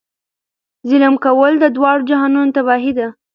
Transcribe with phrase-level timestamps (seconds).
[0.89, 3.07] ظلم کول د دواړو جهانونو تباهي ده.